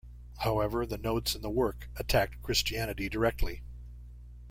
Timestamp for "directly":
3.07-3.61